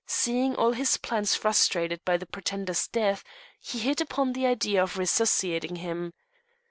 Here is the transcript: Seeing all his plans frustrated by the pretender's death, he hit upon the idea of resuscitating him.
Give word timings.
Seeing 0.07 0.55
all 0.55 0.71
his 0.71 0.97
plans 0.97 1.35
frustrated 1.35 2.03
by 2.03 2.17
the 2.17 2.25
pretender's 2.25 2.87
death, 2.87 3.23
he 3.59 3.77
hit 3.77 4.01
upon 4.01 4.33
the 4.33 4.47
idea 4.47 4.81
of 4.81 4.97
resuscitating 4.97 5.75
him. 5.75 6.13